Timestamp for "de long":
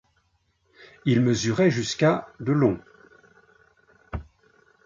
2.39-2.79